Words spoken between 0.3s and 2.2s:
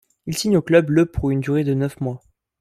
signe au club le pour une durée de neuf